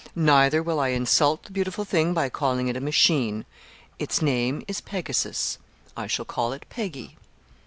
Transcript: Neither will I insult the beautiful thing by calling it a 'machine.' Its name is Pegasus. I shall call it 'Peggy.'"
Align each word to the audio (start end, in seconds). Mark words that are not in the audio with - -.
Neither 0.15 0.63
will 0.63 0.79
I 0.79 0.87
insult 0.87 1.43
the 1.43 1.51
beautiful 1.51 1.85
thing 1.85 2.11
by 2.15 2.27
calling 2.27 2.67
it 2.67 2.75
a 2.75 2.79
'machine.' 2.81 3.45
Its 3.99 4.19
name 4.19 4.63
is 4.67 4.81
Pegasus. 4.81 5.59
I 5.95 6.07
shall 6.07 6.25
call 6.25 6.53
it 6.53 6.65
'Peggy.'" 6.71 7.17